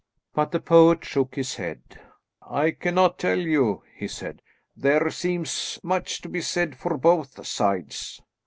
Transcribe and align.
But 0.33 0.51
the 0.51 0.59
poet 0.59 1.05
shook 1.05 1.35
his 1.35 1.57
head. 1.57 1.83
"I 2.41 2.71
cannot 2.71 3.19
tell 3.19 3.37
you," 3.37 3.83
he 3.95 4.07
said. 4.07 4.41
"There 4.75 5.11
seems 5.11 5.77
much 5.83 6.21
to 6.21 6.27
be 6.27 6.41
said 6.41 6.75
for 6.75 6.97
both 6.97 7.45
sides." 7.45 8.19